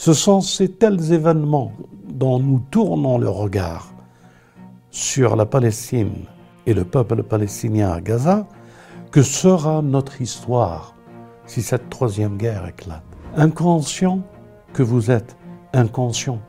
[0.00, 1.72] Ce sont ces tels événements
[2.08, 3.92] dont nous tournons le regard
[4.90, 6.24] sur la Palestine
[6.64, 8.46] et le peuple palestinien à Gaza
[9.10, 10.94] que sera notre histoire
[11.44, 13.02] si cette troisième guerre éclate.
[13.36, 14.22] Inconscient
[14.72, 15.36] que vous êtes,
[15.74, 16.40] inconscient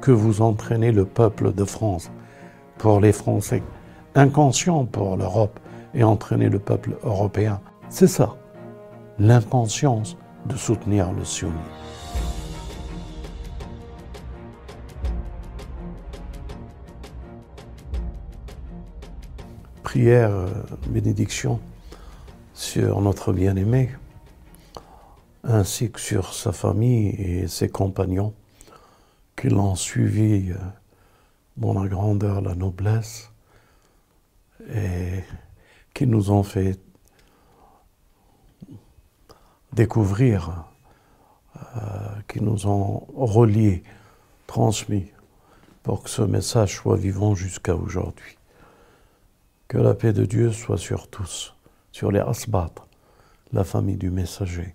[0.00, 2.08] que vous entraînez le peuple de France
[2.78, 3.64] pour les Français,
[4.14, 5.58] inconscient pour l'Europe
[5.92, 7.60] et entraîner le peuple européen.
[7.88, 8.36] C'est ça,
[9.18, 10.16] l'inconscience
[10.46, 11.81] de soutenir le sionisme.
[19.92, 20.48] Prière, euh,
[20.88, 21.60] bénédiction
[22.54, 23.90] sur notre bien-aimé,
[25.44, 28.32] ainsi que sur sa famille et ses compagnons
[29.36, 30.56] qui l'ont suivi euh,
[31.58, 33.30] dans la grandeur, la noblesse,
[34.72, 35.24] et
[35.92, 36.80] qui nous ont fait
[39.74, 40.64] découvrir,
[41.76, 41.80] euh,
[42.28, 43.82] qui nous ont reliés,
[44.46, 45.12] transmis,
[45.82, 48.38] pour que ce message soit vivant jusqu'à aujourd'hui.
[49.72, 51.54] Que la paix de Dieu soit sur tous,
[51.92, 52.74] sur les asbat,
[53.54, 54.74] la famille du messager.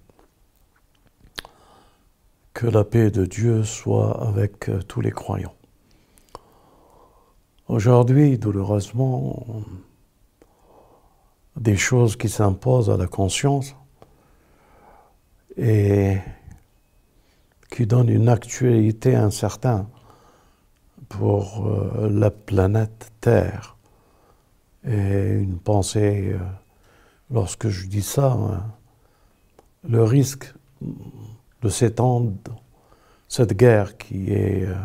[2.56, 5.54] Que la paix de Dieu soit avec euh, tous les croyants.
[7.67, 9.45] Aujourd'hui, douloureusement,
[11.56, 13.76] des choses qui s'imposent à la conscience
[15.58, 16.17] et
[17.70, 19.86] qui donnent une actualité incertaine
[21.08, 23.77] pour euh, la planète Terre.
[24.86, 26.39] Et une pensée, euh,
[27.31, 28.64] lorsque je dis ça, hein,
[29.88, 30.53] le risque
[31.61, 32.33] de s'étendre,
[33.28, 34.75] cette guerre qui est euh,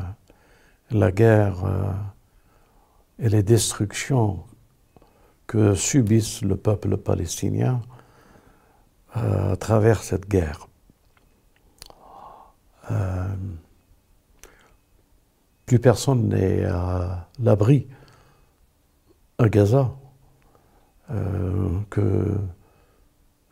[0.90, 1.92] la guerre euh,
[3.18, 4.42] et les destructions
[5.46, 7.82] que subissent le peuple palestinien
[9.14, 10.68] à travers cette guerre.
[15.66, 17.86] plus personne n'est à l'abri
[19.42, 19.90] à Gaza,
[21.10, 22.38] euh, que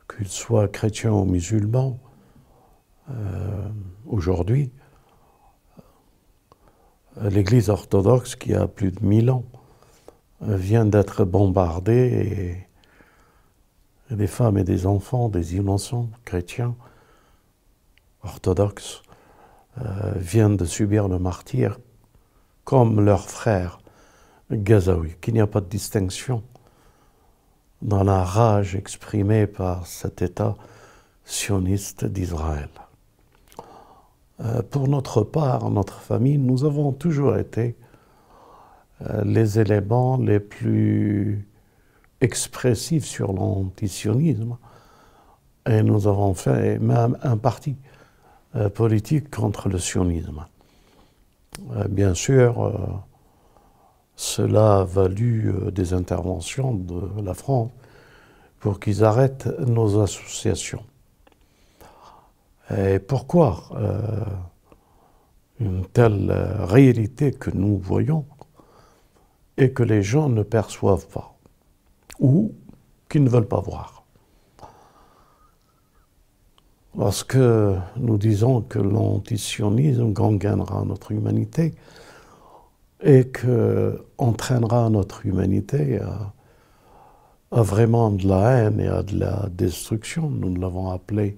[0.08, 1.98] qu'ils soient chrétiens ou musulmans,
[3.10, 3.68] euh,
[4.06, 4.72] aujourd'hui,
[7.20, 9.44] l'Église orthodoxe, qui a plus de mille ans,
[10.40, 12.66] vient d'être bombardée
[14.10, 16.74] et, des femmes et des enfants, des innocents chrétiens
[18.22, 19.02] orthodoxes,
[19.78, 21.78] euh, viennent de subir le martyr
[22.64, 23.79] comme leurs frères
[24.50, 26.42] gazaoui, qu'il n'y a pas de distinction
[27.82, 30.56] dans la rage exprimée par cet État
[31.24, 32.68] sioniste d'Israël.
[34.40, 37.76] Euh, pour notre part, notre famille, nous avons toujours été
[39.02, 41.46] euh, les éléments les plus
[42.20, 44.56] expressifs sur l'antisionisme
[45.66, 47.76] et nous avons fait même un parti
[48.56, 50.46] euh, politique contre le sionisme.
[51.88, 53.04] bien sûr,
[54.20, 57.70] cela a valu euh, des interventions de la France
[58.58, 60.84] pour qu'ils arrêtent nos associations.
[62.76, 64.24] Et pourquoi euh,
[65.58, 68.26] une telle euh, réalité que nous voyons
[69.56, 71.34] et que les gens ne perçoivent pas
[72.18, 72.52] ou
[73.08, 74.04] qu'ils ne veulent pas voir?
[76.94, 81.74] Lorsque nous disons que l'antisionisme gangrènera notre humanité,
[83.02, 85.98] et que entraînera notre humanité
[87.50, 90.30] à, vraiment de la haine et à de la destruction.
[90.30, 91.36] Nous l'avons appelé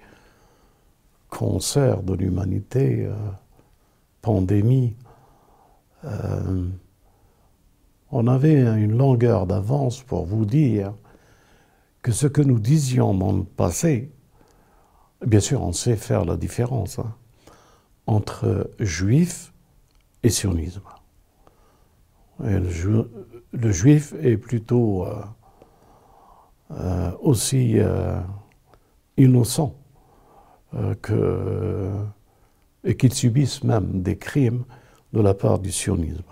[1.30, 3.14] concert de l'humanité, euh,
[4.20, 4.94] pandémie.
[6.04, 6.68] Euh,
[8.10, 10.92] on avait une longueur d'avance pour vous dire
[12.02, 14.10] que ce que nous disions dans le passé,
[15.24, 17.14] bien sûr, on sait faire la différence hein,
[18.06, 19.54] entre juif
[20.22, 20.82] et sionisme
[22.40, 25.22] le, juif est plutôt euh,
[26.72, 28.20] euh, aussi euh,
[29.16, 29.74] innocent
[32.84, 34.64] et qu'il subisse même des crimes
[35.12, 36.22] de la part du sionisme.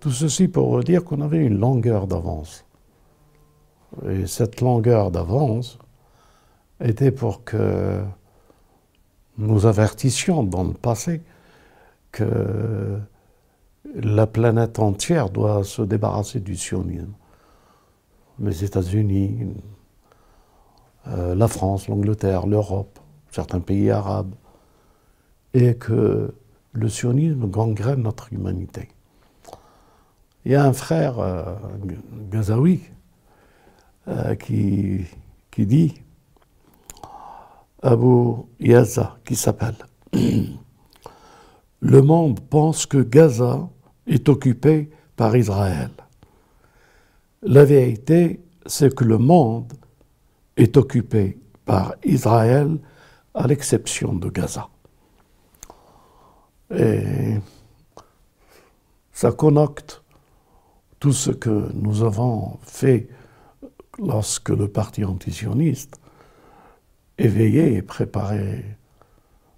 [0.00, 2.66] Tout ceci pour dire qu'on avait une longueur d'avance.
[4.08, 5.78] Et cette longueur d'avance
[6.80, 8.02] était pour que
[9.38, 11.22] nous avertissions dans le passé
[12.10, 12.98] que
[13.94, 17.12] la planète entière doit se débarrasser du sionisme.
[18.38, 19.54] Les États-Unis,
[21.08, 22.98] euh, la France, l'Angleterre, l'Europe,
[23.30, 24.34] certains pays arabes,
[25.54, 26.34] et que
[26.72, 28.88] le sionisme gangrène notre humanité.
[30.44, 31.54] Il y a un frère euh,
[32.30, 32.80] gazaoui
[34.08, 35.04] euh, qui,
[35.50, 35.94] qui dit,
[37.82, 39.76] Abu Yaza, qui s'appelle,
[41.80, 43.68] le monde pense que Gaza
[44.06, 45.90] est occupé par Israël.
[47.42, 49.72] La vérité, c'est que le monde
[50.56, 52.78] est occupé par Israël
[53.34, 54.68] à l'exception de Gaza.
[56.74, 57.36] Et
[59.12, 60.02] ça connecte
[60.98, 63.08] tout ce que nous avons fait
[63.98, 66.00] lorsque le parti antisioniste
[67.18, 68.64] éveillé et préparé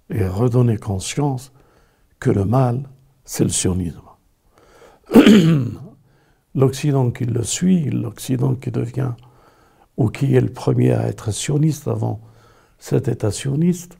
[0.09, 1.51] et redonné conscience
[2.19, 2.89] que le mal,
[3.23, 4.04] c'est le sionisme.
[6.55, 9.11] L'Occident qui le suit, l'Occident qui devient,
[9.97, 12.21] ou qui est le premier à être sioniste avant
[12.79, 13.97] cet État sioniste,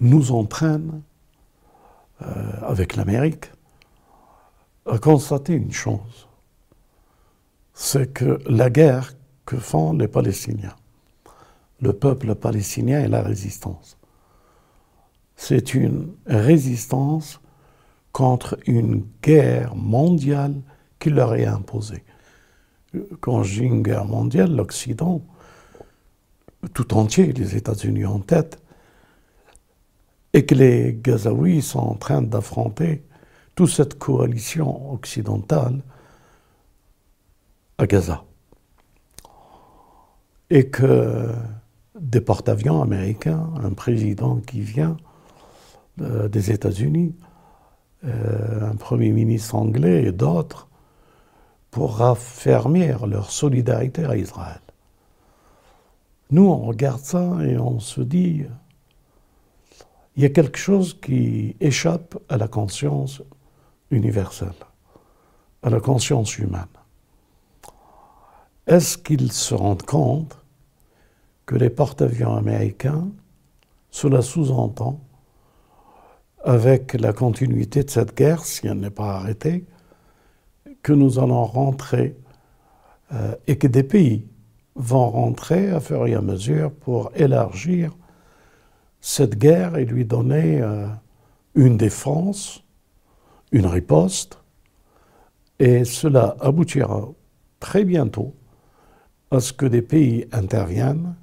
[0.00, 1.02] nous entraîne,
[2.22, 3.50] euh, avec l'Amérique,
[4.86, 6.28] à constater une chose,
[7.74, 9.12] c'est que la guerre
[9.44, 10.74] que font les Palestiniens,
[11.80, 13.98] le peuple palestinien et la résistance,
[15.36, 17.40] c'est une résistance
[18.16, 20.54] contre une guerre mondiale
[20.98, 22.02] qui leur est imposée.
[23.20, 25.20] Quand dis une guerre mondiale, l'Occident,
[26.72, 28.58] tout entier, les États-Unis en tête,
[30.32, 33.04] et que les Gazaouis sont en train d'affronter
[33.54, 35.82] toute cette coalition occidentale
[37.76, 38.24] à Gaza.
[40.48, 41.34] Et que
[42.00, 44.96] des porte-avions américains, un président qui vient
[46.00, 47.14] euh, des États-Unis,
[48.04, 50.68] euh, un Premier ministre anglais et d'autres,
[51.70, 54.60] pour raffermir leur solidarité à Israël.
[56.30, 58.44] Nous, on regarde ça et on se dit,
[60.16, 63.22] il y a quelque chose qui échappe à la conscience
[63.90, 64.48] universelle,
[65.62, 66.64] à la conscience humaine.
[68.66, 70.38] Est-ce qu'ils se rendent compte
[71.44, 73.08] que les porte-avions américains,
[73.90, 75.00] cela sous-entend
[76.46, 79.64] avec la continuité de cette guerre, si elle n'est pas arrêtée,
[80.80, 82.16] que nous allons rentrer
[83.12, 84.28] euh, et que des pays
[84.76, 87.96] vont rentrer à fur et à mesure pour élargir
[89.00, 90.86] cette guerre et lui donner euh,
[91.56, 92.62] une défense,
[93.50, 94.38] une riposte,
[95.58, 97.08] et cela aboutira
[97.58, 98.36] très bientôt
[99.32, 101.16] à ce que des pays interviennent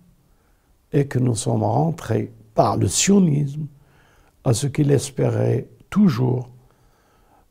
[0.91, 3.67] et que nous sommes rentrés par le sionisme
[4.43, 6.49] à ce qu'il espérait toujours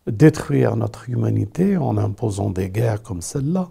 [0.07, 3.71] détruire notre humanité en imposant des guerres comme celle-là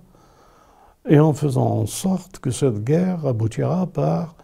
[1.07, 4.35] et en faisant en sorte que cette guerre aboutira par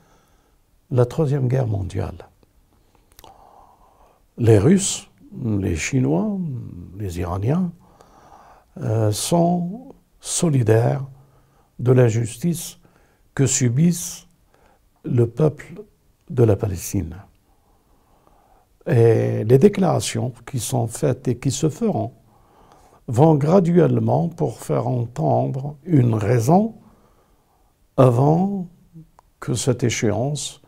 [0.92, 2.30] la Troisième Guerre mondiale.
[4.38, 5.10] Les Russes,
[5.44, 6.38] les Chinois,
[6.98, 7.72] les Iraniens
[8.78, 11.06] euh, sont solidaires
[11.80, 12.80] de l'injustice
[13.34, 14.28] que subissent
[15.04, 15.84] le peuple
[16.30, 17.18] de la Palestine.
[18.88, 22.14] Et les déclarations qui sont faites et qui se feront
[23.08, 26.76] vont graduellement pour faire entendre une raison
[27.98, 28.68] avant
[29.40, 30.62] que cette échéance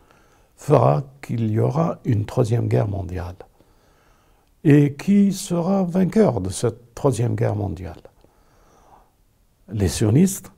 [0.56, 3.36] fera qu'il y aura une troisième guerre mondiale.
[4.66, 8.02] Et qui sera vainqueur de cette troisième guerre mondiale
[9.70, 10.52] Les sionistes,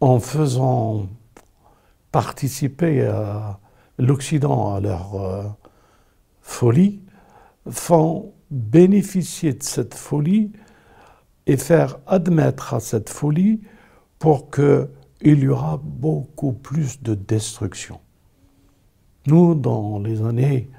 [0.00, 1.08] en faisant
[2.12, 3.10] participer
[3.98, 5.42] l'Occident à leur euh,
[6.48, 7.00] folie
[7.70, 10.50] font bénéficier de cette folie
[11.46, 13.60] et faire admettre à cette folie
[14.18, 14.88] pour qu'il
[15.22, 18.00] y aura beaucoup plus de destruction.
[19.26, 20.70] Nous, dans les années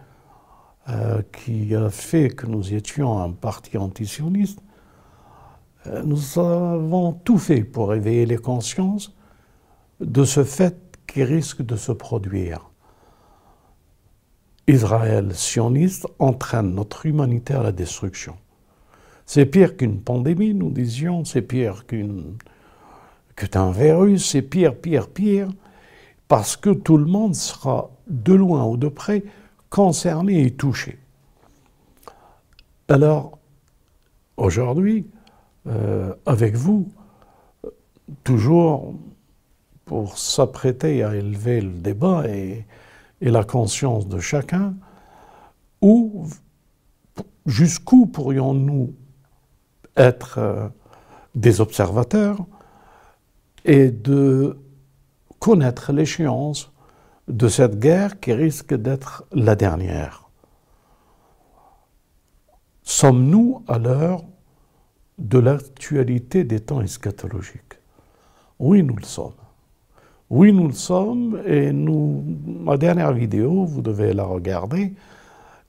[0.89, 4.59] euh, qui a fait que nous étions un parti antisioniste,
[5.85, 9.15] euh, nous avons tout fait pour éveiller les consciences
[10.01, 12.68] de ce fait qui risque de se produire.
[14.69, 18.37] Israël sioniste entraîne notre humanité à la destruction.
[19.25, 22.37] C'est pire qu'une pandémie, nous disions, c'est pire qu'une,
[23.35, 25.49] qu'un virus, c'est pire, pire, pire,
[26.27, 29.23] parce que tout le monde sera de loin ou de près
[29.71, 30.99] concerné et touché.
[32.89, 33.39] Alors,
[34.37, 35.07] aujourd'hui,
[35.65, 36.87] euh, avec vous,
[38.23, 38.93] toujours
[39.85, 42.65] pour s'apprêter à élever le débat et,
[43.21, 44.75] et la conscience de chacun,
[45.81, 46.27] ou
[47.45, 48.93] jusqu'où pourrions-nous
[49.95, 50.69] être euh,
[51.35, 52.45] des observateurs
[53.65, 54.57] et de
[55.39, 56.71] connaître l'échéance
[57.27, 60.29] de cette guerre qui risque d'être la dernière.
[62.83, 64.23] Sommes-nous à l'heure
[65.19, 67.79] de l'actualité des temps eschatologiques?
[68.57, 69.33] Oui, nous le sommes.
[70.29, 74.93] Oui, nous le sommes, et nous, ma dernière vidéo, vous devez la regarder,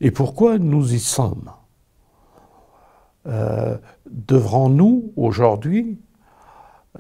[0.01, 1.51] Et pourquoi nous y sommes?
[3.27, 3.77] Euh,
[4.07, 5.99] Devrons-nous aujourd'hui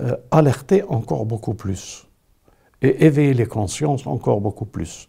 [0.00, 2.06] euh, alerter encore beaucoup plus
[2.82, 5.08] et éveiller les consciences encore beaucoup plus?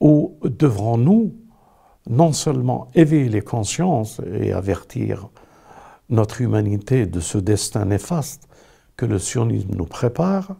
[0.00, 1.34] Ou devrons-nous
[2.08, 5.28] non seulement éveiller les consciences et avertir
[6.08, 8.48] notre humanité de ce destin néfaste
[8.96, 10.56] que le sionisme nous prépare,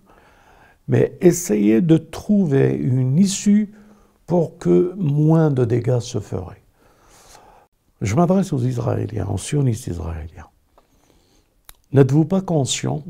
[0.91, 3.73] mais essayer de trouver une issue
[4.27, 6.65] pour que moins de dégâts se feraient.
[8.01, 10.49] Je m'adresse aux Israéliens, aux sionistes israéliens.
[11.93, 13.05] N'êtes-vous pas conscient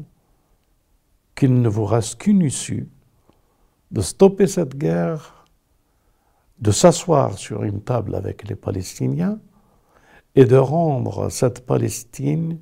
[1.35, 2.87] qu'il ne vous reste qu'une issue
[3.93, 5.47] de stopper cette guerre,
[6.59, 9.41] de s'asseoir sur une table avec les Palestiniens
[10.35, 12.59] et de rendre cette Palestine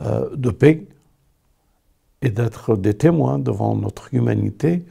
[0.00, 0.88] euh, de paix?
[2.22, 4.84] Et d'être des témoins devant notre humanité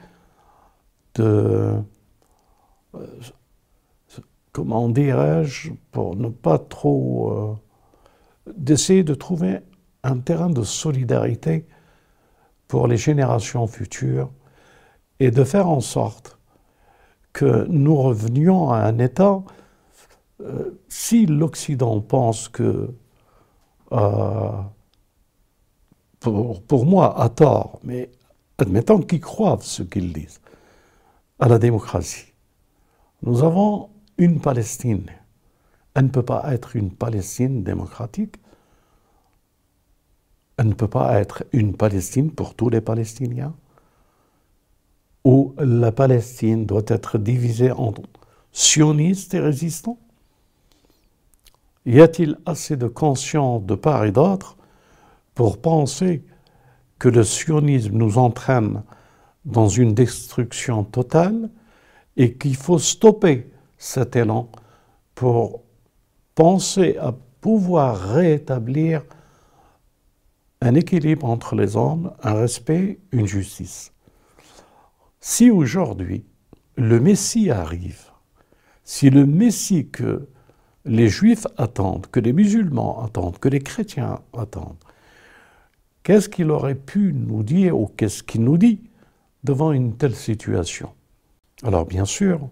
[1.15, 1.75] de,
[2.95, 3.07] euh,
[4.51, 9.59] comment dirais-je, pour ne pas trop, euh, d'essayer de trouver
[10.03, 11.67] un terrain de solidarité
[12.67, 14.31] pour les générations futures
[15.19, 16.38] et de faire en sorte
[17.33, 19.41] que nous revenions à un état,
[20.41, 22.93] euh, si l'Occident pense que
[26.19, 28.11] pour, moi, à tort, mais
[28.57, 30.41] admettons qu'ils croient ce qu'ils disent,
[31.39, 32.33] à la démocratie.
[33.23, 35.05] Nous avons une Palestine.
[35.93, 38.35] Elle ne peut pas être une Palestine démocratique.
[40.57, 43.55] Elle ne peut pas être une Palestine pour tous les Palestiniens.
[45.23, 47.93] Ou la Palestine doit être divisée en
[48.51, 49.99] sionistes et résistants.
[51.85, 54.57] Y a-t-il assez de conscience de part et d'autre
[55.39, 56.25] pour penser
[57.00, 58.84] que le sionisme nous entraîne
[59.46, 61.50] dans une destruction totale
[62.17, 64.51] et qu'il faut stopper cet élan
[65.15, 65.63] pour
[66.36, 69.01] penser à pouvoir rétablir
[70.60, 73.93] un équilibre entre les hommes, un respect, une justice.
[75.22, 76.25] Si aujourd'hui
[76.75, 78.12] le Messie arrive,
[78.84, 80.27] si le Messie que
[80.84, 84.84] les Juifs attendent, que les musulmans attendent, que les chrétiens attendent,
[86.09, 88.81] Qu'est-ce qu'il aurait pu nous dire ou qu'est-ce qu'il nous dit
[89.43, 90.89] devant une telle situation?
[91.61, 92.49] Alors bien sûr,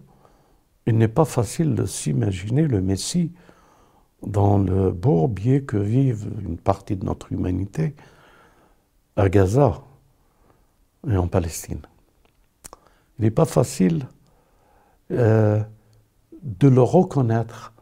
[0.86, 3.32] il n'est pas facile de s'imaginer le Messie
[4.24, 7.96] dans le bourbier que vivent une partie de notre humanité
[9.16, 9.82] à Gaza
[11.10, 11.82] et en Palestine.
[13.18, 14.06] Il n'est pas facile
[15.10, 15.60] euh,
[16.44, 17.74] de le reconnaître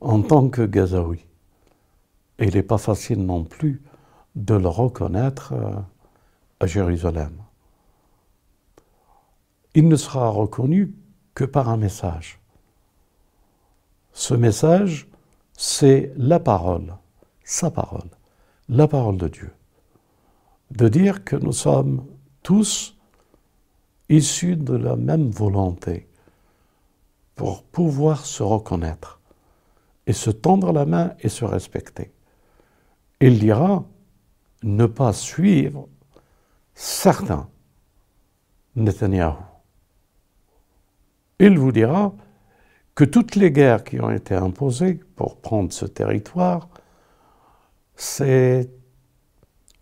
[0.00, 1.26] en tant que Gazaoui.
[2.38, 3.82] Et il n'est pas facile non plus
[4.36, 5.72] de le reconnaître euh,
[6.60, 7.32] à Jérusalem.
[9.74, 10.94] Il ne sera reconnu
[11.34, 12.38] que par un message.
[14.12, 15.08] Ce message,
[15.54, 16.94] c'est la parole,
[17.44, 18.08] sa parole,
[18.68, 19.52] la parole de Dieu.
[20.70, 22.06] De dire que nous sommes
[22.42, 22.96] tous
[24.08, 26.08] issus de la même volonté
[27.34, 29.20] pour pouvoir se reconnaître
[30.06, 32.12] et se tendre la main et se respecter.
[33.20, 33.84] Il dira,
[34.62, 35.88] ne pas suivre
[36.74, 37.48] certains
[38.74, 39.34] Netanyahu.
[41.38, 42.14] Il vous dira
[42.94, 46.68] que toutes les guerres qui ont été imposées pour prendre ce territoire,
[47.94, 48.70] c'est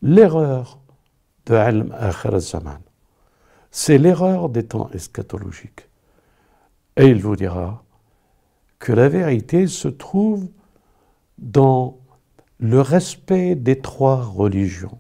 [0.03, 0.81] l'erreur
[1.47, 2.81] de Ilm Akhir Zaman.
[3.71, 5.89] C'est l'erreur des temps eschatologiques.
[6.97, 7.85] Et il vous dira
[8.79, 10.49] que la vérité se trouve
[11.39, 11.99] dans
[12.65, 14.99] le respect des trois religions.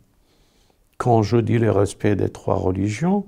[0.98, 3.24] Quand je dis le respect des trois religions,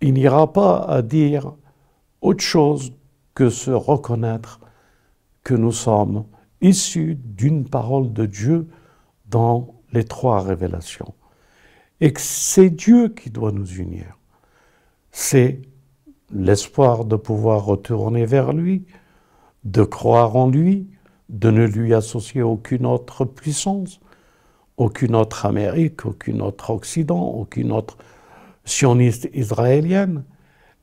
[0.00, 1.52] il n'ira pas à dire
[2.20, 2.92] autre chose
[3.34, 4.60] que se reconnaître
[5.42, 6.26] que nous sommes
[6.60, 8.68] issus d'une parole de Dieu
[9.26, 11.12] dans les trois révélations.
[12.00, 14.16] Et que c'est Dieu qui doit nous unir.
[15.10, 15.60] C'est
[16.30, 18.86] l'espoir de pouvoir retourner vers lui,
[19.64, 20.93] de croire en lui,
[21.28, 24.00] de ne lui associer aucune autre puissance,
[24.76, 27.96] aucune autre Amérique, aucun autre Occident, aucune autre
[28.64, 30.24] sioniste israélienne,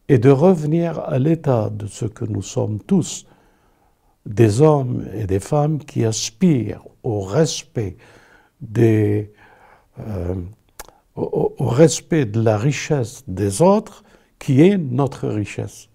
[0.08, 3.26] et de revenir à l'état de ce que nous sommes tous,
[4.26, 7.98] des hommes et des femmes qui aspirent au respect
[8.78, 10.36] euh,
[11.16, 14.04] au respect de la richesse des autres,
[14.40, 15.90] qui est notre richesse.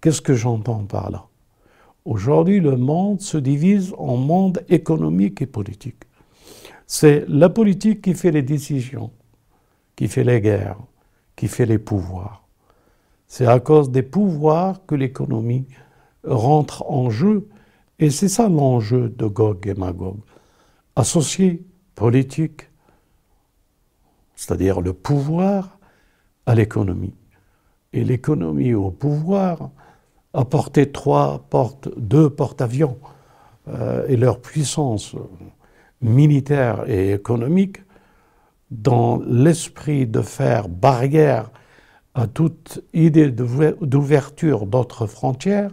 [0.00, 1.29] Qu'est-ce que j'entends par là?
[2.04, 6.04] Aujourd'hui, le monde se divise en monde économique et politique.
[6.86, 9.10] C'est la politique qui fait les décisions,
[9.96, 10.78] qui fait les guerres,
[11.36, 12.46] qui fait les pouvoirs.
[13.28, 15.66] C'est à cause des pouvoirs que l'économie
[16.24, 17.48] rentre en jeu.
[17.98, 20.16] Et c'est ça l'enjeu de Gog et Magog.
[20.96, 21.62] Associer
[21.94, 22.68] politique,
[24.34, 25.78] c'est-à-dire le pouvoir,
[26.46, 27.14] à l'économie.
[27.92, 29.70] Et l'économie au pouvoir
[30.32, 32.98] apporter trois portes, deux porte-avions
[33.68, 35.14] euh, et leur puissance
[36.00, 37.78] militaire et économique
[38.70, 41.50] dans l'esprit de faire barrière
[42.14, 45.72] à toute idée d'ouverture d'autres frontières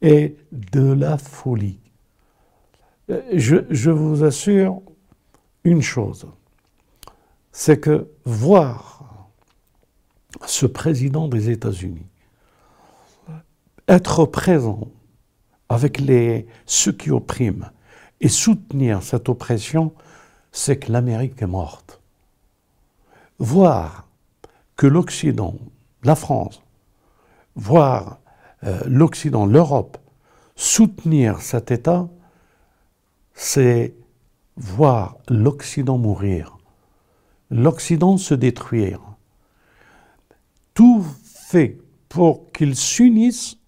[0.00, 1.78] et de la folie.
[3.32, 4.80] Je, je vous assure
[5.64, 6.26] une chose,
[7.52, 9.28] c'est que voir
[10.46, 12.06] ce président des États-Unis
[13.92, 14.88] être présent
[15.68, 16.02] avec
[16.64, 17.70] ceux qui oppriment
[18.22, 19.92] et soutenir cette oppression,
[20.50, 22.00] c'est que l'Amérique est morte.
[23.38, 24.08] Voir
[24.76, 25.56] que l'Occident,
[26.04, 26.62] la France,
[27.54, 28.18] voir
[28.64, 29.98] euh, l'Occident, l'Europe,
[30.56, 32.08] soutenir cet État,
[33.34, 33.94] c'est
[34.56, 36.56] voir l'Occident mourir,
[37.50, 39.00] l'Occident se détruire.
[40.72, 43.58] Tout fait pour qu'il s'unisse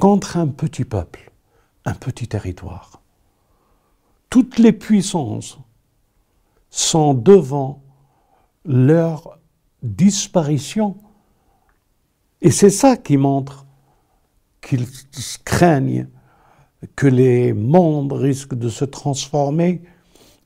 [0.00, 1.30] contre un petit peuple,
[1.84, 3.02] un petit territoire.
[4.30, 5.58] Toutes les puissances
[6.70, 7.82] sont devant
[8.64, 9.38] leur
[9.82, 10.96] disparition.
[12.40, 13.66] Et c'est ça qui montre
[14.62, 14.86] qu'ils
[15.44, 16.08] craignent
[16.96, 19.82] que les mondes risquent de se transformer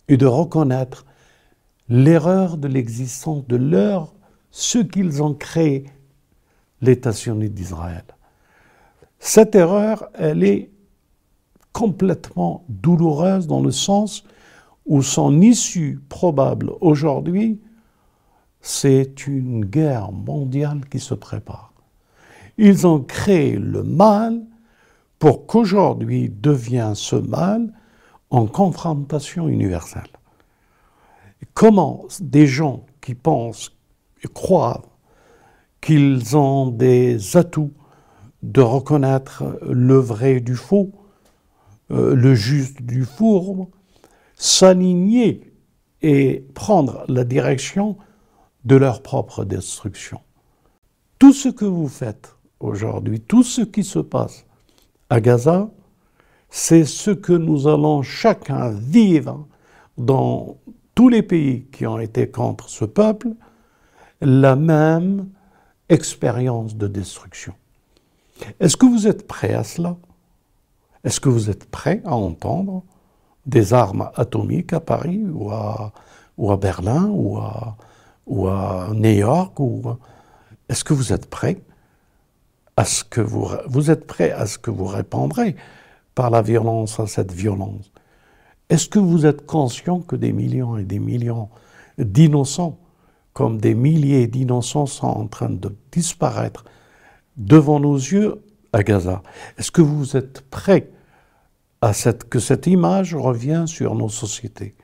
[0.08, 1.06] et de reconnaître
[1.88, 4.14] l'erreur de l'existence de leur,
[4.50, 5.86] ce qu'ils ont créé,
[6.80, 8.04] l'État sioniste d'Israël.
[9.26, 10.70] Cette erreur, elle est
[11.72, 14.22] complètement douloureuse dans le sens
[14.84, 17.58] où son issue probable aujourd'hui,
[18.60, 21.72] c'est une guerre mondiale qui se prépare.
[22.58, 24.42] Ils ont créé le mal
[25.18, 27.72] pour qu'aujourd'hui devienne ce mal
[28.28, 30.02] en confrontation universelle.
[31.54, 33.72] Comment des gens qui pensent
[34.22, 34.82] et croient
[35.80, 37.72] qu'ils ont des atouts
[38.44, 40.92] de reconnaître le vrai du faux,
[41.90, 43.66] euh, le juste du fourbe,
[44.36, 45.52] s'aligner
[46.02, 47.96] et prendre la direction
[48.64, 50.20] de leur propre destruction.
[51.18, 54.44] Tout ce que vous faites aujourd'hui, tout ce qui se passe
[55.08, 55.70] à Gaza,
[56.50, 59.46] c'est ce que nous allons chacun vivre
[59.96, 60.58] dans
[60.94, 63.28] tous les pays qui ont été contre ce peuple,
[64.20, 65.30] la même
[65.88, 67.54] expérience de destruction.
[68.60, 69.96] Est-ce que vous êtes prêt à cela?
[71.04, 72.82] Est-ce que vous êtes prêt à entendre
[73.46, 75.92] des armes atomiques à Paris ou à,
[76.56, 77.38] Berlin ou
[78.48, 79.58] à, New York
[80.68, 81.60] Est-ce que vous êtes prêt
[82.76, 85.56] à ce que vous, vous êtes prêt à ce que vous répondrez
[86.14, 87.92] par la violence à cette violence?
[88.70, 91.50] Est-ce que vous êtes conscient que des millions et des millions
[91.98, 92.78] d'innocents,
[93.34, 96.64] comme des milliers d'innocents, sont en train de disparaître
[97.36, 98.42] devant nos yeux
[98.72, 99.22] à Gaza.
[99.58, 100.90] Est-ce que vous êtes prêts
[101.80, 104.74] à cette, que cette image revienne sur nos sociétés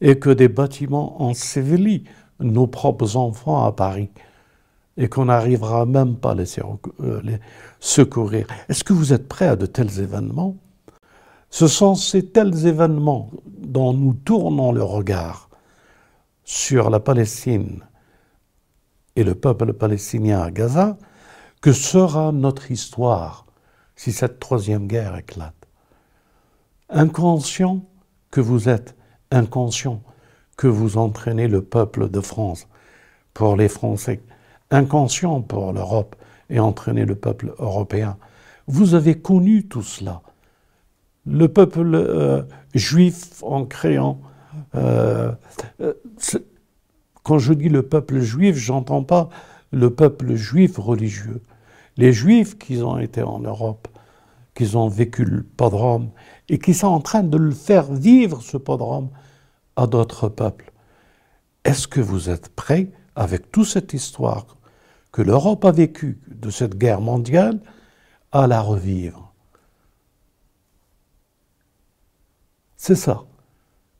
[0.00, 2.08] et que des bâtiments ensevelissent
[2.40, 4.10] nos propres enfants à Paris
[4.96, 7.38] et qu'on n'arrivera même pas à euh, les
[7.80, 8.46] secourir?
[8.68, 10.56] Est-ce que vous êtes prêts à de tels événements?
[11.50, 15.50] Ce sont ces tels événements dont nous tournons le regard
[16.44, 17.80] sur la Palestine
[19.16, 20.96] et le peuple palestinien à Gaza
[21.62, 23.46] que sera notre histoire
[23.94, 25.54] si cette troisième guerre éclate?
[26.90, 27.84] Inconscient
[28.30, 28.96] que vous êtes,
[29.30, 30.02] inconscient
[30.56, 32.66] que vous entraînez le peuple de France
[33.32, 34.20] pour les Français,
[34.70, 36.16] inconscient pour l'Europe
[36.50, 38.18] et entraîner le peuple européen.
[38.66, 40.20] Vous avez connu tout cela.
[41.24, 42.42] Le peuple euh,
[42.74, 44.20] juif en créant...
[44.74, 45.32] Euh,
[45.80, 45.94] euh,
[47.22, 49.30] quand je dis le peuple juif, j'entends pas
[49.70, 51.40] le peuple juif religieux
[51.96, 53.88] les Juifs qui ont été en Europe,
[54.54, 56.10] qui ont vécu le pogrom
[56.48, 59.10] et qui sont en train de le faire vivre, ce pogrom,
[59.76, 60.72] à d'autres peuples.
[61.64, 64.56] Est-ce que vous êtes prêts, avec toute cette histoire
[65.12, 67.60] que l'Europe a vécue de cette guerre mondiale,
[68.32, 69.32] à la revivre?
[72.76, 73.24] C'est ça,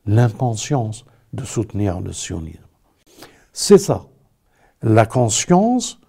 [0.07, 2.61] l'inconscience de soutenir le sionisme.
[3.53, 4.07] C'est ça,
[4.83, 6.01] la conscience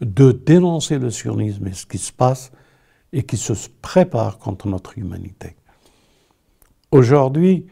[0.00, 2.52] de dénoncer le sionisme et ce qui se passe
[3.12, 5.56] et qui se prépare contre notre humanité.
[6.90, 7.66] Aujourd'hui,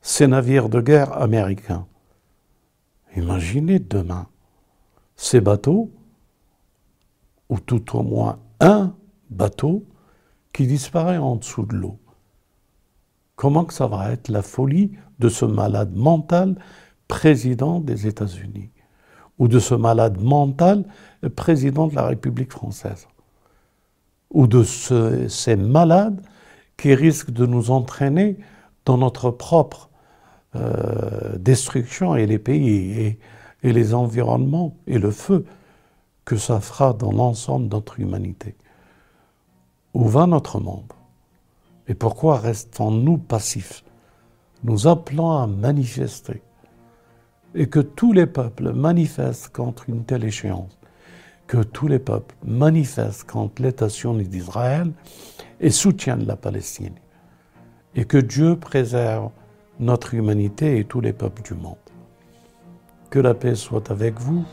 [0.00, 1.86] ces navires de guerre américains,
[3.16, 4.28] imaginez demain
[5.16, 5.90] ces bateaux,
[7.48, 8.94] ou tout au moins un
[9.30, 9.84] bateau,
[10.52, 11.98] qui disparaît en dessous de l'eau.
[13.34, 16.56] Comment que ça va être la folie de ce malade mental
[17.08, 18.70] président des États-Unis?
[19.38, 20.84] Ou de ce malade mental
[21.34, 23.06] président de la République française.
[24.30, 26.20] Ou de ces malades
[26.76, 28.36] qui risquent de nous entraîner
[28.84, 29.88] dans notre propre
[30.54, 33.18] euh, destruction et les pays
[33.62, 35.44] et les environnements et le feu
[36.24, 38.54] que ça fera dans l'ensemble de notre humanité.
[39.94, 40.92] Où va notre monde?
[41.88, 43.84] Et pourquoi restons-nous passifs?
[44.64, 46.42] Nous appelons à manifester
[47.56, 50.78] et que tous les peuples manifestent contre une telle échéance,
[51.46, 54.92] que tous les peuples manifestent contre l'État d'Israël
[55.60, 56.94] et soutiennent la Palestine,
[57.94, 59.30] et que Dieu préserve
[59.80, 61.76] notre humanité et tous les peuples du monde.
[63.08, 64.44] Que la paix soit avec vous